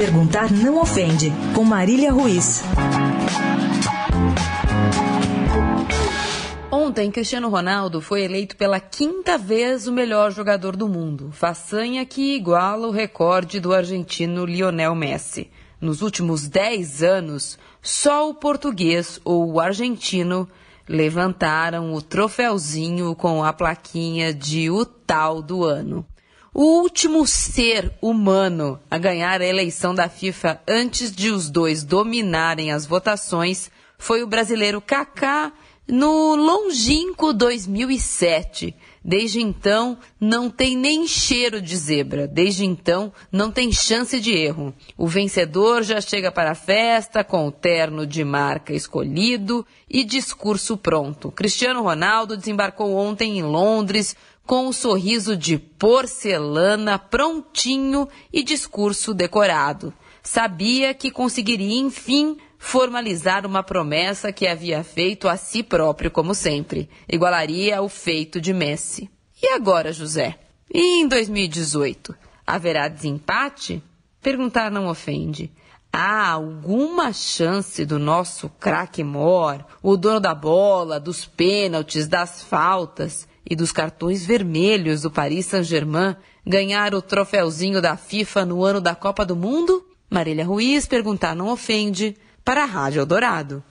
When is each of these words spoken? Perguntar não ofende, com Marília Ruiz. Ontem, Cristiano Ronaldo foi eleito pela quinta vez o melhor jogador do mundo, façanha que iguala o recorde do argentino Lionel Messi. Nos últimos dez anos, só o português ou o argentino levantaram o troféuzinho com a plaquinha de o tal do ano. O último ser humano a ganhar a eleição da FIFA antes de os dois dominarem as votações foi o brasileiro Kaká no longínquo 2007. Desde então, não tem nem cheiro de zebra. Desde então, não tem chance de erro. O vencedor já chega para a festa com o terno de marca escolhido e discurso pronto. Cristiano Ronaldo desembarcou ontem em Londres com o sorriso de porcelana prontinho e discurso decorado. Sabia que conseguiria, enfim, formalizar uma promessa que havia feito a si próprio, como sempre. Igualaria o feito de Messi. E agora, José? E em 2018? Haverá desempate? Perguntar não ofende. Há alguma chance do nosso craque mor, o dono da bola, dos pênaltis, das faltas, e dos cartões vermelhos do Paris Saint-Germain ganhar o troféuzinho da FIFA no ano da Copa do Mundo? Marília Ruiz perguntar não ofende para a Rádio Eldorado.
Perguntar 0.00 0.50
não 0.50 0.80
ofende, 0.80 1.30
com 1.54 1.62
Marília 1.62 2.10
Ruiz. 2.10 2.62
Ontem, 6.72 7.10
Cristiano 7.10 7.50
Ronaldo 7.50 8.00
foi 8.00 8.22
eleito 8.22 8.56
pela 8.56 8.80
quinta 8.80 9.36
vez 9.36 9.86
o 9.86 9.92
melhor 9.92 10.32
jogador 10.32 10.74
do 10.74 10.88
mundo, 10.88 11.28
façanha 11.32 12.06
que 12.06 12.34
iguala 12.34 12.88
o 12.88 12.90
recorde 12.90 13.60
do 13.60 13.74
argentino 13.74 14.46
Lionel 14.46 14.94
Messi. 14.94 15.50
Nos 15.78 16.00
últimos 16.00 16.48
dez 16.48 17.02
anos, 17.02 17.58
só 17.82 18.30
o 18.30 18.34
português 18.34 19.20
ou 19.22 19.52
o 19.52 19.60
argentino 19.60 20.48
levantaram 20.88 21.92
o 21.92 22.00
troféuzinho 22.00 23.14
com 23.14 23.44
a 23.44 23.52
plaquinha 23.52 24.32
de 24.32 24.70
o 24.70 24.86
tal 24.86 25.42
do 25.42 25.62
ano. 25.62 26.06
O 26.52 26.82
último 26.82 27.26
ser 27.28 27.92
humano 28.02 28.80
a 28.90 28.98
ganhar 28.98 29.40
a 29.40 29.46
eleição 29.46 29.94
da 29.94 30.08
FIFA 30.08 30.60
antes 30.66 31.14
de 31.14 31.30
os 31.30 31.48
dois 31.48 31.84
dominarem 31.84 32.72
as 32.72 32.84
votações 32.84 33.70
foi 33.96 34.22
o 34.24 34.26
brasileiro 34.26 34.80
Kaká 34.80 35.52
no 35.86 36.34
longínquo 36.34 37.32
2007. 37.32 38.74
Desde 39.02 39.40
então, 39.40 39.96
não 40.20 40.50
tem 40.50 40.76
nem 40.76 41.06
cheiro 41.06 41.62
de 41.62 41.76
zebra. 41.76 42.28
Desde 42.28 42.66
então, 42.66 43.12
não 43.32 43.50
tem 43.50 43.72
chance 43.72 44.20
de 44.20 44.32
erro. 44.32 44.74
O 44.96 45.06
vencedor 45.06 45.82
já 45.82 46.00
chega 46.00 46.30
para 46.30 46.50
a 46.50 46.54
festa 46.54 47.24
com 47.24 47.46
o 47.46 47.52
terno 47.52 48.06
de 48.06 48.22
marca 48.24 48.74
escolhido 48.74 49.66
e 49.88 50.04
discurso 50.04 50.76
pronto. 50.76 51.32
Cristiano 51.32 51.82
Ronaldo 51.82 52.36
desembarcou 52.36 52.94
ontem 52.94 53.38
em 53.38 53.42
Londres 53.42 54.14
com 54.50 54.66
o 54.66 54.72
sorriso 54.72 55.36
de 55.36 55.56
porcelana 55.56 56.98
prontinho 56.98 58.08
e 58.32 58.42
discurso 58.42 59.14
decorado. 59.14 59.94
Sabia 60.24 60.92
que 60.92 61.08
conseguiria, 61.08 61.78
enfim, 61.78 62.36
formalizar 62.58 63.46
uma 63.46 63.62
promessa 63.62 64.32
que 64.32 64.48
havia 64.48 64.82
feito 64.82 65.28
a 65.28 65.36
si 65.36 65.62
próprio, 65.62 66.10
como 66.10 66.34
sempre. 66.34 66.90
Igualaria 67.08 67.80
o 67.80 67.88
feito 67.88 68.40
de 68.40 68.52
Messi. 68.52 69.08
E 69.40 69.52
agora, 69.52 69.92
José? 69.92 70.40
E 70.68 71.00
em 71.00 71.06
2018? 71.06 72.12
Haverá 72.44 72.88
desempate? 72.88 73.80
Perguntar 74.20 74.68
não 74.68 74.88
ofende. 74.88 75.52
Há 75.92 76.28
alguma 76.28 77.12
chance 77.12 77.84
do 77.84 78.00
nosso 78.00 78.48
craque 78.58 79.04
mor, 79.04 79.64
o 79.80 79.96
dono 79.96 80.18
da 80.18 80.34
bola, 80.34 80.98
dos 80.98 81.24
pênaltis, 81.24 82.08
das 82.08 82.42
faltas, 82.42 83.28
e 83.50 83.56
dos 83.56 83.72
cartões 83.72 84.24
vermelhos 84.24 85.02
do 85.02 85.10
Paris 85.10 85.46
Saint-Germain 85.46 86.14
ganhar 86.46 86.94
o 86.94 87.02
troféuzinho 87.02 87.82
da 87.82 87.96
FIFA 87.96 88.46
no 88.46 88.64
ano 88.64 88.80
da 88.80 88.94
Copa 88.94 89.26
do 89.26 89.34
Mundo? 89.34 89.84
Marília 90.08 90.44
Ruiz 90.44 90.86
perguntar 90.86 91.34
não 91.34 91.48
ofende 91.48 92.16
para 92.44 92.62
a 92.62 92.66
Rádio 92.66 93.00
Eldorado. 93.00 93.62